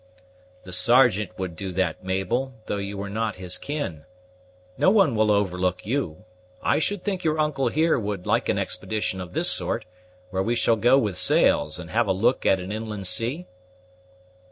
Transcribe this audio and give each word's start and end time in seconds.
"The 0.63 0.73
Sergeant 0.73 1.37
would 1.37 1.55
do 1.55 1.71
that, 1.73 2.03
Mabel, 2.03 2.55
though 2.65 2.77
you 2.77 2.97
were 2.97 3.07
not 3.07 3.35
of 3.35 3.39
his 3.39 3.59
kin. 3.59 4.05
No 4.75 4.89
one 4.89 5.15
will 5.15 5.29
overlook 5.29 5.85
you. 5.85 6.25
I 6.63 6.79
should 6.79 7.03
think 7.03 7.23
your 7.23 7.37
uncle 7.37 7.67
here 7.67 7.99
would 7.99 8.25
like 8.25 8.49
an 8.49 8.57
expedition 8.57 9.21
of 9.21 9.33
this 9.33 9.51
sort, 9.51 9.85
where 10.31 10.41
we 10.41 10.55
shall 10.55 10.75
go 10.75 10.97
with 10.97 11.19
sails, 11.19 11.77
and 11.77 11.91
have 11.91 12.07
a 12.07 12.13
look 12.13 12.47
at 12.47 12.59
an 12.59 12.71
inland 12.71 13.05
sea?" 13.05 13.45